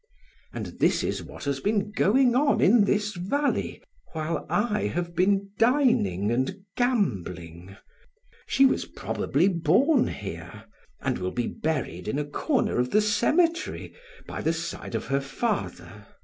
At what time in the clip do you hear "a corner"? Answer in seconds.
12.17-12.79